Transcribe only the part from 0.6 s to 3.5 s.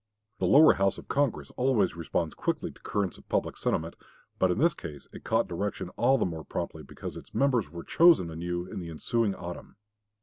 House of Congress always responds quickly to currents of